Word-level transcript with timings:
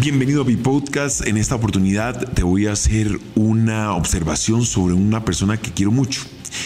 Bienvenido 0.00 0.40
a 0.40 0.44
mi 0.46 0.56
podcast. 0.56 1.26
En 1.26 1.36
esta 1.36 1.56
oportunidad 1.56 2.32
te 2.32 2.42
voy 2.42 2.66
a 2.66 2.72
hacer 2.72 3.20
una 3.34 3.92
observación 3.94 4.64
sobre 4.64 4.94
una 4.94 5.26
persona 5.26 5.58
que 5.58 5.72
quiero 5.72 5.90
mucho. 5.90 6.22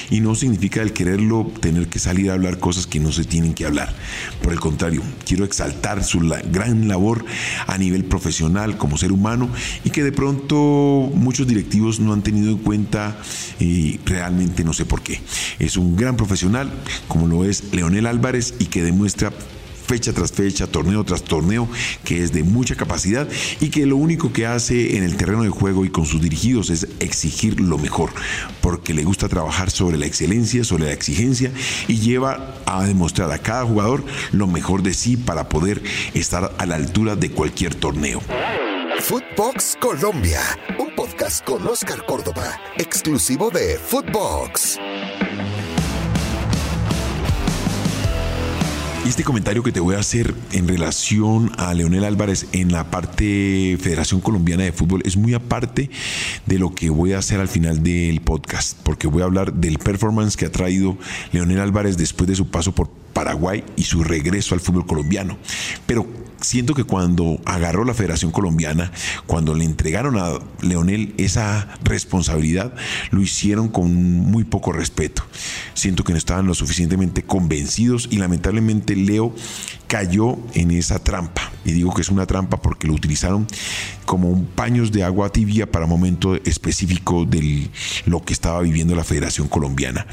Y 0.09 0.21
no 0.21 0.37
significa 0.37 0.83
el 0.83 0.93
quererlo 0.93 1.51
tener 1.61 1.89
que 1.89 1.99
salir 1.99 2.31
a 2.31 2.35
hablar 2.35 2.61
cosas 2.61 2.87
que 2.87 3.01
no 3.01 3.11
se 3.11 3.25
tienen 3.25 3.53
que 3.53 3.67
hablar. 3.67 3.93
Por 4.41 4.53
el 4.53 4.61
contrario, 4.61 5.03
quiero 5.27 5.45
exaltar 5.45 6.05
su 6.05 6.21
gran 6.21 6.87
labor 6.87 7.25
a 7.67 7.77
nivel 7.77 8.05
profesional 8.05 8.79
como 8.79 8.99
ser 8.99 9.11
humano 9.11 9.49
y 9.83 9.91
que 9.91 10.05
de 10.05 10.13
pronto 10.13 11.11
muchos 11.13 11.49
directivos 11.49 11.99
no 11.99 12.13
han 12.13 12.23
tenido 12.23 12.53
en 12.53 12.59
cuenta 12.59 13.19
y 13.59 13.99
realmente 14.07 14.63
no 14.63 14.73
sé 14.73 14.85
por 14.85 15.03
qué. 15.03 15.21
Es 15.59 15.77
un 15.77 15.97
gran 15.97 16.17
profesional 16.17 16.71
como 17.09 17.27
lo 17.27 17.45
es 17.45 17.75
Leonel 17.75 18.07
Álvarez 18.07 18.55
y 18.61 18.67
que 18.67 18.85
demuestra 18.85 19.33
fecha 19.87 20.13
tras 20.13 20.33
fecha, 20.33 20.67
torneo 20.67 21.05
tras 21.05 21.23
torneo, 21.23 21.69
que 22.05 22.23
es 22.23 22.33
de 22.33 22.43
mucha 22.43 22.75
capacidad 22.75 23.29
y 23.61 23.69
que 23.69 23.87
lo 23.87 23.97
único 23.97 24.33
que 24.33 24.47
hace 24.47 24.97
en 24.97 25.03
el 25.03 25.17
terreno 25.17 25.43
de 25.43 25.51
juego 25.51 25.85
y 25.85 25.91
con 25.91 26.07
sus 26.07 26.21
dirigidos 26.21 26.71
es 26.71 26.89
exigir 27.01 27.61
lo 27.61 27.79
mejor, 27.79 28.11
porque 28.61 28.95
le 28.95 29.05
gusta 29.05 29.29
trabajar 29.29 29.71
sobre 29.71 29.99
la 29.99 30.07
excelencia, 30.07 30.65
sobre 30.65 30.87
la 30.87 30.93
exigencia 30.93 31.53
y 31.89 31.99
lleva 31.99 32.55
a 32.67 32.85
demostrar 32.85 33.31
a 33.31 33.39
cada 33.39 33.65
jugador 33.65 34.05
lo 34.33 34.47
mejor 34.47 34.83
de 34.83 34.95
sí 34.95 35.17
para 35.17 35.49
poder 35.49 35.83
estar 36.15 36.55
a 36.59 36.67
la 36.67 36.77
altura 36.77 37.17
de 37.17 37.31
cualquier 37.31 37.75
torneo. 37.75 38.21
Footbox 39.01 39.77
Colombia, 39.81 40.41
un 40.79 40.95
podcast 40.95 41.45
con 41.45 41.67
Oscar 41.67 42.07
Córdoba, 42.07 42.59
exclusivo 42.79 43.51
de 43.51 43.79
Footbox. 43.79 44.79
Este 49.09 49.23
comentario 49.23 49.63
que 49.63 49.71
te 49.71 49.81
voy 49.81 49.97
a 49.97 49.99
hacer 49.99 50.35
en 50.53 50.67
relación 50.67 51.53
a 51.59 51.75
Leonel 51.75 52.05
Álvarez 52.05 52.47
en 52.53 52.73
la 52.73 52.91
parte 52.91 53.77
Federación 53.81 54.21
Colombiana 54.21 54.65
de 54.65 54.73
Fútbol 54.73 55.03
es 55.05 55.17
muy 55.17 55.35
aparte 55.35 55.91
de 56.47 56.59
lo 56.59 56.75
que 56.75 56.89
voy 56.89 57.13
a 57.13 57.19
hacer 57.19 57.39
al 57.39 57.49
final 57.49 57.83
del 57.83 58.23
podcast, 58.23 58.79
porque 58.83 59.07
voy 59.07 59.23
a 59.23 59.27
hablar 59.27 59.53
del 59.53 59.79
performance 59.79 60.37
que 60.37 60.47
ha 60.47 60.53
traído 60.53 60.97
Leonel 61.33 61.61
Álvarez 61.61 61.99
después 61.99 62.29
de 62.29 62.35
su 62.35 62.49
paso 62.49 62.75
por 62.75 62.89
Paraguay 63.13 63.63
y 63.77 63.85
su 63.85 64.03
regreso 64.03 64.55
al 64.55 64.61
fútbol 64.61 64.87
colombiano. 64.87 65.37
Pero 65.87 66.07
siento 66.45 66.75
que 66.75 66.85
cuando 66.85 67.41
agarró 67.45 67.85
la 67.85 67.95
Federación 67.95 68.31
Colombiana, 68.31 68.93
cuando 69.27 69.55
le 69.55 69.65
entregaron 69.65 70.19
a 70.19 70.39
Leonel 70.61 71.15
esa 71.17 71.69
responsabilidad, 71.83 72.75
lo 73.11 73.21
hicieron 73.21 73.69
con 73.69 73.95
muy 73.95 74.45
poco 74.45 74.73
respeto. 74.73 75.25
Siento 75.75 76.05
que 76.05 76.13
no 76.13 76.19
estaban 76.19 76.47
lo 76.47 76.55
suficientemente 76.55 77.23
convencidos 77.23 78.09
y 78.11 78.19
lamentablemente 78.19 78.95
Leo 78.95 79.35
cayó 79.87 80.39
en 80.55 80.71
esa 80.71 80.99
trampa. 80.99 81.53
Y 81.65 81.73
digo 81.73 81.95
que 81.95 82.03
es 82.03 82.09
una 82.09 82.27
trampa 82.27 82.61
porque 82.61 82.87
lo 82.87 82.95
utilizaron 82.95 83.47
como 84.05 84.29
un 84.29 84.45
paños 84.45 84.93
de 84.93 85.03
agua 85.03 85.31
tibia 85.31 85.71
para 85.71 85.87
un 85.87 85.91
momento 85.91 86.35
específico 86.45 87.25
de 87.25 87.71
lo 88.07 88.23
que 88.23 88.33
estaba 88.33 88.61
viviendo 88.61 88.95
la 88.95 89.05
Federación 89.05 89.49
Colombiana. 89.49 90.07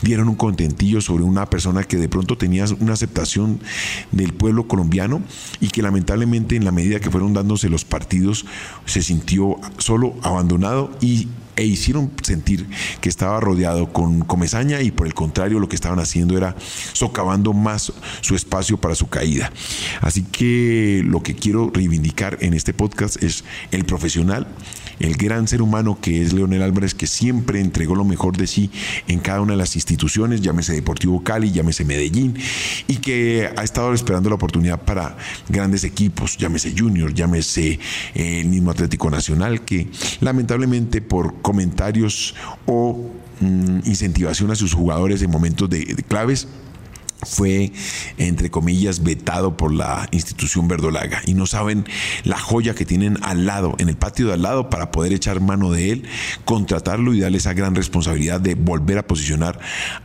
Dieron 0.00 0.28
un 0.28 0.36
contentillo 0.36 1.00
sobre 1.00 1.24
una 1.24 1.46
persona 1.50 1.82
que 1.84 1.96
de 1.96 2.08
pronto 2.08 2.38
tenía 2.38 2.64
una 2.78 2.92
aceptación 2.92 3.60
del 4.12 4.32
pueblo 4.32 4.68
colombiano 4.68 5.22
y 5.60 5.68
que 5.72 5.82
lamentablemente 5.82 6.54
en 6.54 6.64
la 6.64 6.70
medida 6.70 7.00
que 7.00 7.10
fueron 7.10 7.32
dándose 7.32 7.68
los 7.68 7.84
partidos 7.84 8.46
se 8.84 9.02
sintió 9.02 9.56
solo, 9.78 10.14
abandonado 10.22 10.90
y 11.00 11.28
e 11.56 11.64
hicieron 11.64 12.10
sentir 12.22 12.66
que 13.00 13.08
estaba 13.08 13.40
rodeado 13.40 13.92
con 13.92 14.20
comezaña 14.20 14.80
y 14.80 14.90
por 14.90 15.06
el 15.06 15.14
contrario 15.14 15.58
lo 15.58 15.68
que 15.68 15.76
estaban 15.76 15.98
haciendo 15.98 16.36
era 16.36 16.56
socavando 16.92 17.52
más 17.52 17.92
su 18.20 18.34
espacio 18.34 18.78
para 18.78 18.94
su 18.94 19.08
caída. 19.08 19.52
Así 20.00 20.22
que 20.22 21.02
lo 21.04 21.22
que 21.22 21.34
quiero 21.34 21.70
reivindicar 21.72 22.38
en 22.40 22.54
este 22.54 22.72
podcast 22.72 23.22
es 23.22 23.44
el 23.70 23.84
profesional, 23.84 24.46
el 25.00 25.14
gran 25.14 25.48
ser 25.48 25.62
humano 25.62 25.98
que 26.00 26.22
es 26.22 26.32
Leonel 26.32 26.62
Álvarez, 26.62 26.94
que 26.94 27.06
siempre 27.06 27.60
entregó 27.60 27.94
lo 27.94 28.04
mejor 28.04 28.36
de 28.36 28.46
sí 28.46 28.70
en 29.08 29.18
cada 29.18 29.40
una 29.40 29.52
de 29.52 29.58
las 29.58 29.74
instituciones, 29.74 30.40
llámese 30.40 30.72
Deportivo 30.72 31.22
Cali, 31.22 31.50
llámese 31.50 31.84
Medellín, 31.84 32.36
y 32.86 32.96
que 32.96 33.50
ha 33.56 33.62
estado 33.62 33.92
esperando 33.92 34.28
la 34.28 34.36
oportunidad 34.36 34.80
para 34.82 35.16
grandes 35.48 35.84
equipos, 35.84 36.36
llámese 36.38 36.74
Junior, 36.76 37.12
llámese 37.12 37.80
eh, 38.14 38.40
el 38.40 38.48
mismo 38.48 38.70
Atlético 38.70 39.10
Nacional, 39.10 39.62
que 39.62 39.88
lamentablemente 40.20 41.00
por 41.00 41.41
comentarios 41.42 42.34
o 42.66 43.10
mm, 43.40 43.80
incentivación 43.84 44.50
a 44.50 44.54
sus 44.54 44.72
jugadores 44.72 45.22
en 45.22 45.30
momentos 45.30 45.68
de 45.68 45.84
claves, 46.08 46.48
fue, 47.24 47.72
entre 48.18 48.50
comillas, 48.50 49.02
vetado 49.02 49.56
por 49.56 49.72
la 49.72 50.08
institución 50.10 50.68
verdolaga 50.68 51.22
y 51.24 51.34
no 51.34 51.46
saben 51.46 51.84
la 52.24 52.38
joya 52.38 52.74
que 52.74 52.84
tienen 52.84 53.18
al 53.22 53.46
lado, 53.46 53.74
en 53.78 53.88
el 53.88 53.96
patio 53.96 54.26
de 54.26 54.34
al 54.34 54.42
lado, 54.42 54.70
para 54.70 54.90
poder 54.90 55.12
echar 55.12 55.40
mano 55.40 55.70
de 55.70 55.92
él, 55.92 56.04
contratarlo 56.44 57.14
y 57.14 57.20
darle 57.20 57.38
esa 57.38 57.54
gran 57.54 57.74
responsabilidad 57.74 58.40
de 58.40 58.54
volver 58.54 58.98
a 58.98 59.06
posicionar 59.06 59.58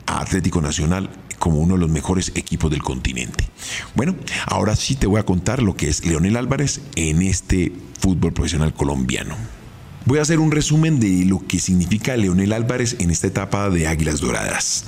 a 0.05 0.21
Atlético 0.21 0.61
Nacional 0.61 1.09
como 1.39 1.59
uno 1.59 1.75
de 1.75 1.81
los 1.81 1.89
mejores 1.89 2.31
equipos 2.35 2.71
del 2.71 2.81
continente. 2.81 3.47
Bueno, 3.95 4.15
ahora 4.45 4.75
sí 4.75 4.95
te 4.95 5.07
voy 5.07 5.19
a 5.19 5.25
contar 5.25 5.61
lo 5.61 5.75
que 5.75 5.87
es 5.87 6.05
Leonel 6.05 6.37
Álvarez 6.37 6.81
en 6.95 7.21
este 7.21 7.71
fútbol 7.99 8.33
profesional 8.33 8.73
colombiano. 8.73 9.35
Voy 10.07 10.19
a 10.19 10.21
hacer 10.21 10.39
un 10.39 10.51
resumen 10.51 11.01
de 11.01 11.25
lo 11.25 11.45
que 11.45 11.59
significa 11.59 12.15
Leonel 12.15 12.53
Álvarez 12.53 12.95
en 12.99 13.11
esta 13.11 13.27
etapa 13.27 13.69
de 13.69 13.87
Águilas 13.87 14.21
Doradas. 14.21 14.85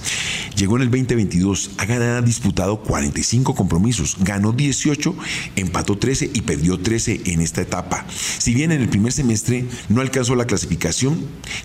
Llegó 0.56 0.78
en 0.78 0.84
el 0.84 0.90
2022, 0.90 1.72
ha 1.78 2.22
disputado 2.22 2.82
45 2.84 3.54
compromisos, 3.54 4.16
ganó 4.22 4.54
18, 4.54 5.14
empató 5.58 5.98
13 5.98 6.32
y 6.34 6.42
perdió 6.44 6.80
13 6.80 7.24
en 7.26 7.42
esta 7.42 7.60
etapa. 7.60 8.06
Si 8.10 8.54
bien 8.54 8.72
en 8.72 8.80
el 8.80 8.88
primer 8.88 9.12
semestre 9.12 9.66
no 9.90 10.00
alcanzó 10.00 10.36
la 10.36 10.46
clasificación, 10.46 11.20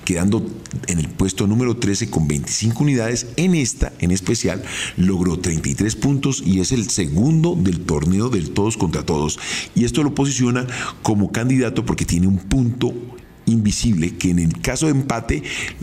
quedando 0.04 0.44
en 0.88 0.98
el 0.98 1.09
puesto 1.09 1.47
número 1.47 1.76
13 1.76 2.10
con 2.10 2.26
25 2.26 2.82
unidades, 2.82 3.28
en 3.36 3.54
esta 3.54 3.92
en 4.00 4.10
especial 4.10 4.65
logró 4.97 5.38
33 5.38 5.94
puntos 5.94 6.42
y 6.44 6.59
es 6.59 6.72
el 6.72 6.91
segundo 6.91 7.54
del 7.54 7.82
torneo 7.82 8.31
del 8.31 8.50
todos 8.50 8.76
contra 8.76 9.06
todos. 9.06 9.38
Y 9.76 9.84
esto 9.84 10.03
lo 10.03 10.12
posiciona 10.12 10.66
como 11.03 11.31
candidato 11.31 11.86
porque 11.86 12.04
tiene 12.04 12.26
un 12.26 12.38
punto 12.38 12.92
invisible 13.47 14.16
que 14.16 14.31
en 14.31 14.38
el 14.38 14.60
caso 14.60 14.87
de 14.87 14.93
empate 14.93 15.43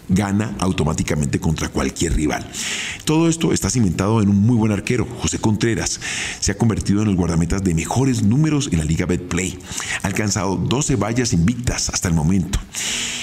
gana 0.09 0.55
automáticamente 0.59 1.39
contra 1.39 1.69
cualquier 1.69 2.15
rival. 2.15 2.49
Todo 3.05 3.29
esto 3.29 3.53
está 3.53 3.69
cimentado 3.69 4.21
en 4.21 4.29
un 4.29 4.37
muy 4.37 4.55
buen 4.55 4.71
arquero, 4.71 5.07
José 5.19 5.39
Contreras. 5.39 5.99
Se 6.39 6.51
ha 6.51 6.57
convertido 6.57 7.01
en 7.01 7.09
el 7.09 7.15
guardametas 7.15 7.63
de 7.63 7.73
mejores 7.73 8.23
números 8.23 8.69
en 8.71 8.79
la 8.79 8.85
Liga 8.85 9.05
Betplay. 9.05 9.57
Ha 10.03 10.07
alcanzado 10.07 10.55
12 10.55 10.95
vallas 10.95 11.33
invictas 11.33 11.89
hasta 11.89 12.07
el 12.07 12.13
momento, 12.13 12.59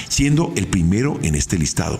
siendo 0.08 0.52
el 0.56 0.66
primero 0.66 1.18
en 1.22 1.34
este 1.34 1.58
listado. 1.58 1.98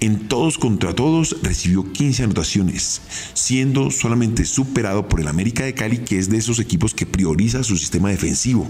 En 0.00 0.28
todos 0.28 0.58
contra 0.58 0.94
todos 0.94 1.36
recibió 1.42 1.92
15 1.92 2.24
anotaciones, 2.24 3.02
siendo 3.34 3.90
solamente 3.90 4.44
superado 4.44 5.08
por 5.08 5.20
el 5.20 5.28
América 5.28 5.64
de 5.64 5.74
Cali, 5.74 5.98
que 5.98 6.18
es 6.18 6.30
de 6.30 6.38
esos 6.38 6.58
equipos 6.58 6.94
que 6.94 7.06
prioriza 7.06 7.62
su 7.62 7.76
sistema 7.76 8.08
defensivo. 8.08 8.68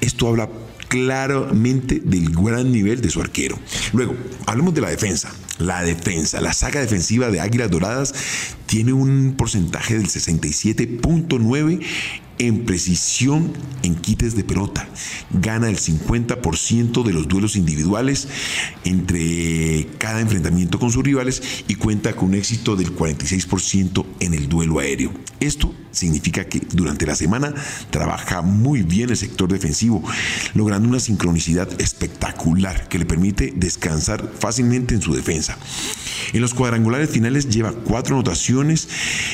Esto 0.00 0.28
habla 0.28 0.48
claramente 0.94 2.00
del 2.04 2.30
gran 2.30 2.70
nivel 2.70 3.00
de 3.00 3.10
su 3.10 3.20
arquero. 3.20 3.58
Luego, 3.92 4.14
hablemos 4.46 4.74
de 4.74 4.80
la 4.80 4.90
defensa. 4.90 5.34
La 5.58 5.82
defensa, 5.82 6.40
la 6.40 6.52
saga 6.52 6.80
defensiva 6.80 7.30
de 7.30 7.40
Águilas 7.40 7.68
Doradas 7.68 8.14
tiene 8.66 8.92
un 8.92 9.34
porcentaje 9.36 9.94
del 9.98 10.06
67.9 10.06 11.80
en 12.38 12.64
precisión 12.64 13.52
en 13.82 13.94
quites 13.94 14.34
de 14.34 14.44
pelota. 14.44 14.88
Gana 15.30 15.68
el 15.68 15.78
50% 15.78 17.04
de 17.04 17.12
los 17.12 17.28
duelos 17.28 17.56
individuales 17.56 18.28
entre 18.84 19.86
cada 19.98 20.20
enfrentamiento 20.20 20.78
con 20.78 20.90
sus 20.90 21.04
rivales 21.04 21.42
y 21.68 21.74
cuenta 21.74 22.14
con 22.14 22.30
un 22.30 22.34
éxito 22.34 22.76
del 22.76 22.94
46% 22.94 24.04
en 24.20 24.34
el 24.34 24.48
duelo 24.48 24.78
aéreo. 24.78 25.12
Esto 25.40 25.74
significa 25.90 26.46
que 26.46 26.60
durante 26.72 27.06
la 27.06 27.14
semana 27.14 27.54
trabaja 27.90 28.42
muy 28.42 28.82
bien 28.82 29.10
el 29.10 29.16
sector 29.16 29.50
defensivo, 29.50 30.02
logrando 30.54 30.88
una 30.88 31.00
sincronicidad 31.00 31.68
espectacular 31.80 32.88
que 32.88 32.98
le 32.98 33.06
permite 33.06 33.52
descansar 33.54 34.32
fácilmente 34.38 34.94
en 34.94 35.02
su 35.02 35.14
defensa. 35.14 35.58
En 36.32 36.40
los 36.40 36.54
cuadrangulares 36.54 37.10
finales 37.10 37.48
lleva 37.48 37.72
cuatro 37.72 38.16
anotaciones 38.16 38.88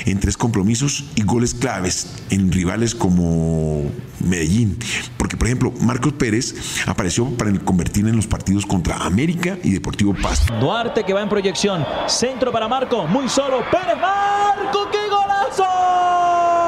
en 0.07 0.21
tres 0.21 0.37
compromisos 0.37 1.05
y 1.15 1.23
goles 1.23 1.55
claves 1.55 2.09
en 2.31 2.53
rivales 2.53 2.90
como 2.95 3.85
Medellín. 4.25 4.79
Porque, 5.17 5.37
por 5.37 5.47
ejemplo, 5.47 5.73
Marcos 5.81 6.13
Pérez 6.15 6.55
apareció 6.87 7.27
para 7.37 7.53
convertir 7.61 8.07
en 8.07 8.17
los 8.17 8.27
partidos 8.27 8.67
contra 8.67 8.97
América 8.99 9.59
y 9.63 9.71
Deportivo 9.71 10.15
Pasto. 10.15 10.53
Duarte 10.61 11.05
que 11.05 11.13
va 11.13 11.23
en 11.23 11.29
proyección. 11.29 11.85
Centro 12.07 12.53
para 12.53 12.69
Marco, 12.69 13.07
muy 13.07 13.29
solo. 13.29 13.63
Pérez 13.71 13.97
Marco, 14.01 14.89
¡qué 14.91 15.09
golazo! 15.09 16.60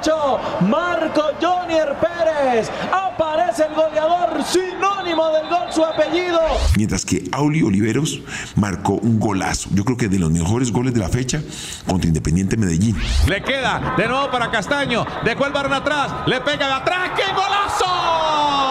Aparece 0.00 0.44
el 0.44 0.50
número 0.50 0.60
18, 0.60 0.68
Marco 0.68 1.22
Jonier 1.40 1.96
Pérez. 1.98 2.70
Aparece 2.92 3.66
el 3.66 3.74
goleador, 3.74 4.42
sinónimo 4.44 5.28
del 5.30 5.48
gol, 5.48 5.70
su 5.70 5.84
apellido. 5.84 6.40
Mientras 6.76 7.04
que 7.04 7.28
Auli 7.32 7.62
Oliveros 7.62 8.20
marcó 8.56 8.94
un 8.94 9.18
golazo. 9.20 9.68
Yo 9.72 9.84
creo 9.84 9.96
que 9.96 10.08
de 10.08 10.18
los 10.18 10.30
mejores 10.30 10.72
goles 10.72 10.94
de 10.94 11.00
la 11.00 11.08
fecha 11.08 11.42
contra 11.86 12.08
Independiente 12.08 12.56
Medellín. 12.56 12.96
Le 13.26 13.42
queda 13.42 13.94
de 13.96 14.08
nuevo 14.08 14.30
para 14.30 14.50
Castaño. 14.50 15.04
Dejó 15.24 15.46
el 15.46 15.52
barrio 15.52 15.76
atrás. 15.76 16.12
Le 16.26 16.40
pega 16.40 16.66
de 16.66 16.74
atrás. 16.74 17.10
¡Qué 17.16 17.32
golazo! 17.32 18.69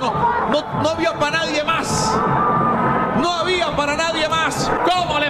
No, 0.00 0.82
no 0.82 0.88
había 0.88 1.12
para 1.18 1.38
nadie 1.38 1.64
más. 1.64 2.18
No 3.16 3.32
había 3.32 3.74
para 3.76 3.96
nadie 3.96 4.28
más. 4.28 4.70
¿Cómo 4.84 5.18
le 5.18 5.23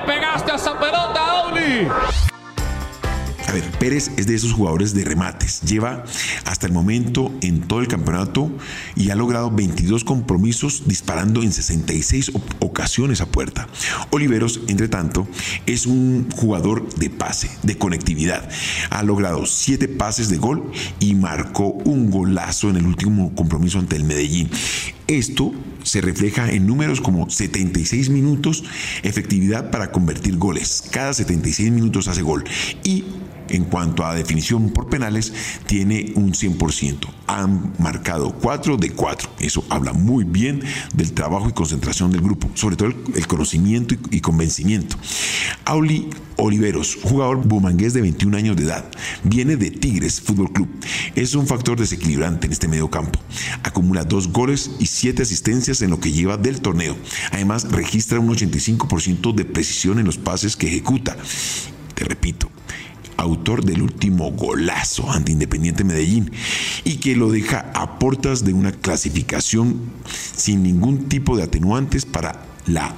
Pérez 3.85 4.13
es 4.17 4.27
de 4.27 4.35
esos 4.35 4.55
jugadores 4.55 4.95
de 4.95 5.05
remates. 5.05 5.61
Lleva 5.61 6.05
hasta 6.47 6.67
el 6.67 6.73
momento 6.73 7.31
en 7.43 7.61
todo 7.61 7.81
el 7.81 7.87
campeonato 7.87 8.51
y 8.97 9.11
ha 9.11 9.15
logrado 9.15 9.51
22 9.51 10.05
compromisos 10.05 10.85
disparando 10.87 11.43
en 11.43 11.53
66 11.53 12.33
ocasiones 12.61 13.21
a 13.21 13.27
puerta. 13.27 13.69
Oliveros, 14.09 14.61
entre 14.69 14.89
tanto, 14.89 15.29
es 15.67 15.85
un 15.85 16.31
jugador 16.31 16.95
de 16.95 17.11
pase, 17.11 17.51
de 17.63 17.77
conectividad. 17.77 18.49
Ha 18.89 19.03
logrado 19.03 19.45
7 19.45 19.87
pases 19.89 20.31
de 20.31 20.39
gol 20.39 20.73
y 20.99 21.15
marcó 21.15 21.67
un 21.67 22.11
golazo 22.11 22.71
en 22.71 22.77
el 22.77 22.87
último 22.87 23.35
compromiso 23.35 23.79
ante 23.79 23.97
el 23.97 24.05
Medellín. 24.05 24.49
Esto 25.07 25.53
se 25.83 26.01
refleja 26.01 26.51
en 26.51 26.67
números 26.67 27.01
como 27.01 27.29
76 27.29 28.09
minutos, 28.09 28.65
efectividad 29.03 29.71
para 29.71 29.93
convertir 29.93 30.39
goles. 30.39 30.85
Cada 30.91 31.13
76 31.13 31.71
minutos 31.71 32.09
hace 32.09 32.23
gol. 32.23 32.45
Y 32.83 33.05
en 33.49 33.65
cuanto 33.65 34.05
a 34.05 34.15
definición 34.15 34.71
por 34.71 34.89
penales, 34.89 35.33
tiene 35.67 36.13
un 36.15 36.33
100%. 36.33 37.07
Han 37.27 37.75
marcado 37.79 38.33
4 38.33 38.77
de 38.77 38.91
4. 38.91 39.31
Eso 39.41 39.65
habla 39.69 39.93
muy 39.93 40.25
bien 40.25 40.63
del 40.95 41.13
trabajo 41.13 41.49
y 41.49 41.53
concentración 41.53 42.11
del 42.11 42.23
grupo, 42.23 42.49
sobre 42.55 42.77
todo 42.77 42.89
el, 42.89 43.27
conocimiento 43.27 43.95
y, 44.11 44.21
convencimiento. 44.21 44.97
Auli 45.65 46.09
Oliveros, 46.45 46.99
jugador 47.03 47.39
bumangués 47.47 47.95
de 47.95 48.03
21 48.03 48.37
años 48.37 48.57
de 48.57 48.65
edad, 48.65 48.85
viene 49.23 49.57
de 49.57 49.71
Tigres 49.71 50.21
Fútbol 50.21 50.53
Club. 50.53 50.69
Es 51.15 51.35
un 51.35 51.47
factor 51.47 51.79
desequilibrante 51.79 52.47
en 52.47 52.53
este 52.53 52.69
medio 52.69 52.91
campo. 52.91 53.19
Acumula 53.63 54.05
dos 54.05 54.29
goles 54.29 54.73
y 54.79 54.87
siete 54.87 55.23
asistencias 55.23 55.81
en 55.81 55.89
lo 55.89 56.01
que 56.01 56.13
lleva 56.13 56.37
del 56.37 56.61
torneo. 56.61 56.97
Además, 57.33 57.71
registra 57.71 58.21
un 58.21 58.29
85% 58.29 59.35
de 59.35 59.45
precisión 59.47 59.99
en 59.99 60.05
los 60.05 60.19
pases 60.19 60.55
que 60.55 60.67
ejecuta. 60.67 61.17
Te 61.95 62.05
repito, 62.05 62.51
autor 63.17 63.65
del 63.65 63.81
último 63.81 64.31
golazo 64.33 65.11
ante 65.11 65.33
Independiente 65.33 65.83
Medellín 65.83 66.31
y 66.85 66.97
que 66.97 67.17
lo 67.17 67.31
deja 67.31 67.71
a 67.75 67.99
portas 67.99 68.45
de 68.45 68.53
una 68.53 68.73
clasificación 68.73 69.81
sin 70.37 70.63
ningún 70.63 71.09
tipo 71.09 71.37
de 71.37 71.45
atenuantes 71.45 72.05
para 72.05 72.45
la 72.67 72.95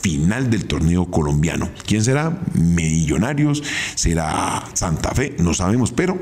final 0.00 0.50
del 0.50 0.66
torneo 0.66 1.10
colombiano. 1.10 1.70
¿Quién 1.86 2.04
será? 2.04 2.40
Millonarios, 2.54 3.62
será 3.94 4.64
Santa 4.74 5.14
Fe, 5.14 5.36
no 5.38 5.54
sabemos, 5.54 5.92
pero 5.92 6.18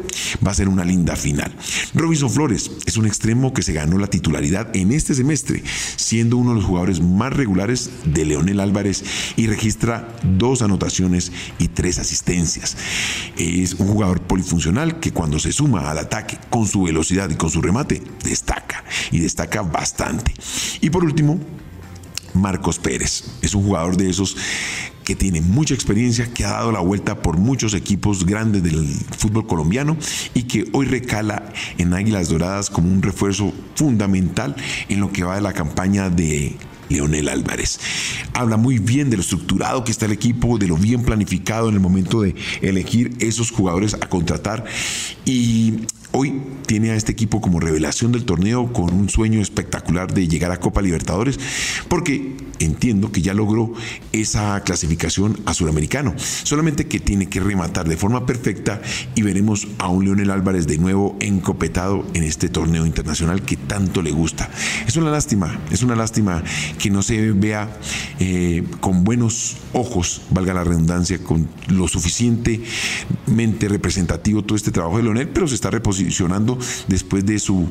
va 0.46 0.50
a 0.50 0.54
ser 0.54 0.68
una 0.68 0.84
linda 0.84 1.16
final. 1.16 1.54
Robinson 1.94 2.30
Flores 2.30 2.70
es 2.86 2.96
un 2.96 3.06
extremo 3.06 3.52
que 3.52 3.62
se 3.62 3.72
ganó 3.72 3.98
la 3.98 4.08
titularidad 4.08 4.74
en 4.74 4.92
este 4.92 5.14
semestre, 5.14 5.62
siendo 5.96 6.36
uno 6.36 6.50
de 6.50 6.56
los 6.56 6.64
jugadores 6.64 7.00
más 7.00 7.32
regulares 7.32 7.90
de 8.04 8.24
Leonel 8.24 8.60
Álvarez 8.60 9.04
y 9.36 9.46
registra 9.46 10.16
dos 10.22 10.62
anotaciones 10.62 11.32
y 11.58 11.68
tres 11.68 11.98
asistencias. 11.98 12.76
Es 13.36 13.74
un 13.74 13.88
jugador 13.88 14.20
polifuncional 14.22 15.00
que 15.00 15.12
cuando 15.12 15.38
se 15.38 15.52
suma 15.52 15.90
al 15.90 15.98
ataque 15.98 16.38
con 16.50 16.66
su 16.66 16.82
velocidad 16.82 17.30
y 17.30 17.36
con 17.36 17.50
su 17.50 17.62
remate, 17.62 18.02
destaca 18.24 18.84
y 19.10 19.18
destaca 19.18 19.62
bastante. 19.62 20.32
Y 20.80 20.90
por 20.90 21.04
último, 21.04 21.38
Marcos 22.40 22.78
Pérez. 22.78 23.24
Es 23.42 23.54
un 23.54 23.64
jugador 23.64 23.96
de 23.96 24.10
esos 24.10 24.36
que 25.04 25.16
tiene 25.16 25.40
mucha 25.40 25.74
experiencia, 25.74 26.32
que 26.32 26.44
ha 26.44 26.50
dado 26.50 26.70
la 26.70 26.80
vuelta 26.80 27.22
por 27.22 27.38
muchos 27.38 27.72
equipos 27.72 28.26
grandes 28.26 28.62
del 28.62 28.86
fútbol 29.16 29.46
colombiano 29.46 29.96
y 30.34 30.42
que 30.42 30.68
hoy 30.72 30.86
recala 30.86 31.50
en 31.78 31.94
Águilas 31.94 32.28
Doradas 32.28 32.68
como 32.68 32.92
un 32.92 33.00
refuerzo 33.00 33.54
fundamental 33.74 34.54
en 34.90 35.00
lo 35.00 35.10
que 35.10 35.24
va 35.24 35.36
de 35.36 35.40
la 35.40 35.54
campaña 35.54 36.10
de 36.10 36.56
Leonel 36.88 37.28
Álvarez. 37.28 37.80
Habla 38.34 38.56
muy 38.56 38.78
bien 38.78 39.10
de 39.10 39.16
lo 39.16 39.22
estructurado 39.22 39.84
que 39.84 39.92
está 39.92 40.06
el 40.06 40.12
equipo, 40.12 40.58
de 40.58 40.66
lo 40.66 40.76
bien 40.76 41.02
planificado 41.02 41.68
en 41.68 41.74
el 41.74 41.80
momento 41.80 42.20
de 42.22 42.34
elegir 42.60 43.16
esos 43.18 43.50
jugadores 43.50 43.94
a 43.94 44.08
contratar 44.08 44.64
y 45.24 45.86
Hoy 46.12 46.40
tiene 46.66 46.90
a 46.90 46.94
este 46.94 47.12
equipo 47.12 47.40
como 47.40 47.60
revelación 47.60 48.12
del 48.12 48.24
torneo 48.24 48.72
con 48.72 48.92
un 48.94 49.08
sueño 49.08 49.40
espectacular 49.40 50.12
de 50.12 50.26
llegar 50.26 50.50
a 50.50 50.58
Copa 50.58 50.80
Libertadores, 50.80 51.38
porque 51.88 52.36
entiendo 52.60 53.12
que 53.12 53.22
ya 53.22 53.34
logró 53.34 53.72
esa 54.12 54.60
clasificación 54.64 55.40
a 55.44 55.54
Suramericano. 55.54 56.14
Solamente 56.16 56.86
que 56.86 56.98
tiene 56.98 57.28
que 57.28 57.40
rematar 57.40 57.88
de 57.88 57.96
forma 57.96 58.26
perfecta 58.26 58.80
y 59.14 59.22
veremos 59.22 59.68
a 59.78 59.88
un 59.88 60.04
Leonel 60.04 60.30
Álvarez 60.30 60.66
de 60.66 60.78
nuevo 60.78 61.16
encopetado 61.20 62.06
en 62.14 62.24
este 62.24 62.48
torneo 62.48 62.86
internacional 62.86 63.42
que 63.42 63.56
tanto 63.56 64.02
le 64.02 64.10
gusta. 64.10 64.50
Es 64.86 64.96
una 64.96 65.10
lástima, 65.10 65.60
es 65.70 65.82
una 65.82 65.94
lástima 65.94 66.42
que 66.78 66.90
no 66.90 67.02
se 67.02 67.32
vea 67.32 67.68
eh, 68.20 68.64
con 68.80 69.04
buenos 69.04 69.56
ojos, 69.72 70.22
valga 70.30 70.54
la 70.54 70.64
redundancia, 70.64 71.18
con 71.22 71.48
lo 71.68 71.88
suficientemente 71.88 73.68
representativo 73.68 74.42
todo 74.42 74.56
este 74.56 74.70
trabajo 74.70 74.96
de 74.96 75.04
Leonel, 75.04 75.28
pero 75.28 75.46
se 75.46 75.54
está 75.54 75.70
reposicionando 75.70 76.58
después 76.88 77.24
de 77.24 77.38
su 77.38 77.68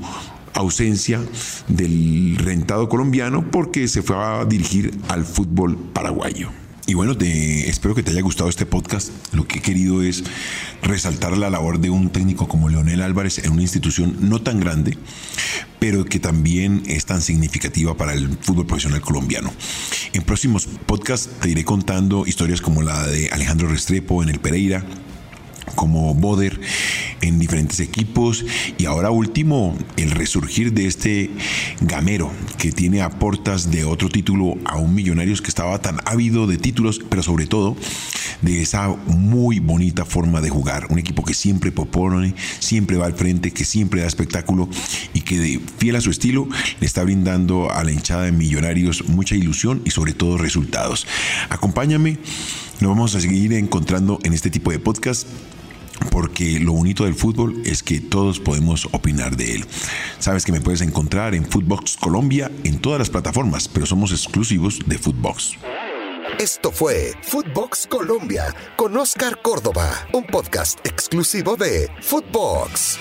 ausencia 0.54 1.22
del 1.68 2.38
rentado 2.38 2.90
colombiano 2.90 3.50
porque 3.52 3.88
se 3.88 4.02
fue 4.02 4.16
a 4.16 4.46
dirigir 4.46 4.98
al 5.10 5.24
fútbol 5.26 5.78
paraguayo. 5.94 6.50
Y 6.90 6.94
bueno, 6.94 7.18
te, 7.18 7.70
espero 7.70 7.94
que 7.96 8.02
te 8.02 8.12
haya 8.12 8.22
gustado 8.22 8.50
este 8.50 8.66
podcast. 8.66 9.10
Lo 9.34 9.46
que 9.46 9.58
he 9.58 9.62
querido 9.62 10.02
es 10.02 10.24
resaltar 10.82 11.38
la 11.38 11.50
labor 11.50 11.82
de 11.82 11.90
un 11.90 12.10
técnico 12.12 12.48
como 12.48 12.70
Leonel 12.70 13.02
Álvarez 13.02 13.40
en 13.40 13.52
una 13.52 13.62
institución 13.62 14.16
no 14.22 14.42
tan 14.42 14.62
grande, 14.62 14.98
pero 15.80 16.06
que 16.06 16.22
también 16.22 16.84
es 16.88 17.06
tan 17.06 17.22
significativa 17.22 17.98
para 17.98 18.14
el 18.14 18.38
fútbol 18.38 18.68
profesional 18.68 19.02
colombiano. 19.02 19.52
En 20.14 20.24
próximos 20.24 20.66
podcasts 20.66 21.30
te 21.42 21.50
iré 21.50 21.66
contando 21.66 22.26
historias 22.26 22.62
como 22.62 22.82
la 22.82 23.06
de 23.06 23.32
Alejandro 23.32 23.68
Restrepo 23.68 24.24
en 24.24 24.30
el 24.30 24.40
Pereira, 24.40 24.86
como 25.76 26.14
Boder 26.14 26.60
en 27.22 27.40
diferentes 27.40 27.80
equipos. 27.80 28.46
Y 28.78 28.86
ahora 28.86 29.12
último 29.12 29.78
el 29.96 30.12
resurgir 30.12 30.74
de 30.74 30.88
este 30.88 31.30
gamero 31.82 32.32
que 32.58 32.72
tiene 32.72 33.02
a 33.02 33.10
portas 33.10 33.72
de 33.72 33.86
otro 33.86 34.10
título 34.10 34.56
a 34.66 34.78
un 34.78 34.96
Millonarios 34.96 35.42
que 35.42 35.50
estaba 35.50 35.80
tan 35.80 35.98
ávido 36.06 36.48
de 36.48 36.58
títulos, 36.58 37.02
pero 37.10 37.24
sobre 37.24 37.46
todo 37.46 37.76
de 38.42 38.62
esa 38.62 38.90
muy 39.08 39.60
bonita 39.60 40.06
forma 40.06 40.42
de 40.42 40.50
jugar, 40.50 40.88
un 40.90 41.00
equipo 41.00 41.24
que 41.24 41.34
siempre 41.34 41.72
propone, 41.72 42.36
siempre 42.60 42.98
va 42.98 43.06
al 43.06 43.14
frente, 43.14 43.52
que 43.52 43.66
siempre 43.66 44.02
da 44.02 44.08
espectáculo 44.08 44.70
y 45.14 45.22
que 45.22 45.60
fiel 45.78 45.96
a 45.96 46.02
su 46.02 46.12
estilo 46.12 46.48
le 46.80 46.86
está 46.86 47.04
brindando 47.04 47.72
a 47.72 47.84
la 47.84 47.92
hinchada 47.92 48.24
de 48.24 48.32
Millonarios 48.32 49.08
mucha 49.08 49.36
ilusión 49.36 49.82
y 49.86 49.92
sobre 49.92 50.14
todo 50.14 50.38
resultados. 50.38 51.08
Acompáñame, 51.50 52.18
nos 52.80 52.90
vamos 52.90 53.16
a 53.16 53.22
seguir 53.22 53.54
encontrando 53.54 54.20
en 54.24 54.34
este 54.34 54.50
tipo 54.50 54.72
de 54.72 54.80
podcast 54.80 55.28
porque 56.12 56.60
lo 56.60 56.74
bonito 56.74 57.06
del 57.06 57.16
fútbol 57.16 57.62
es 57.66 57.84
que 57.84 58.00
todos 58.00 58.40
podemos 58.40 58.88
opinar 58.92 59.36
de 59.36 59.56
él. 59.56 59.66
Sabes 60.20 60.46
que 60.46 60.52
me 60.52 60.62
puedes 60.62 60.82
encontrar 60.82 61.36
en 61.36 61.46
Footbox 61.46 61.98
Colombia 61.98 62.52
en 62.64 62.80
todas 62.80 63.00
las 63.00 63.10
plataformas, 63.10 63.68
pero 63.68 63.86
somos 63.86 64.12
exclusivos 64.12 64.80
de 64.86 64.98
Footbox. 64.98 65.58
Esto 66.40 66.72
fue 66.72 67.14
Footbox 67.24 67.88
Colombia 67.88 68.54
con 68.76 68.96
Oscar 68.98 69.42
Córdoba, 69.42 69.90
un 70.14 70.24
podcast 70.26 70.80
exclusivo 70.86 71.56
de 71.56 71.90
Footbox. 72.02 73.00